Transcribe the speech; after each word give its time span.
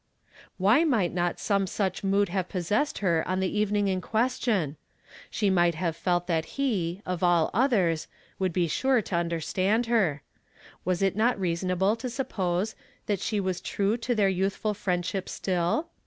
177 0.57 0.57
Why 0.57 0.97
might 0.97 1.13
not 1.13 1.39
some 1.39 1.67
such 1.67 2.03
mood 2.03 2.29
have 2.29 2.49
possessed 2.49 2.97
her 3.05 3.23
on 3.27 3.39
the 3.39 3.55
evening 3.55 3.87
in 3.87 4.01
question? 4.01 4.75
She 5.29 5.51
might 5.51 5.75
liave 5.75 5.93
felt 5.93 6.25
that 6.25 6.45
he, 6.57 7.03
of 7.05 7.21
all 7.21 7.51
others, 7.53 8.07
would 8.39 8.51
be 8.51 8.67
sure 8.67 9.03
to 9.03 9.15
under 9.17 9.39
stand 9.39 9.85
her. 9.85 10.23
Was 10.83 11.03
it 11.03 11.15
not 11.15 11.39
reasonable 11.39 11.95
to 11.97 12.09
suppose 12.09 12.73
that 13.05 13.19
she 13.19 13.39
was 13.39 13.61
true 13.61 13.95
to 13.97 14.15
their 14.15 14.27
youthful 14.27 14.73
friendship 14.73 15.29
still? 15.29 15.89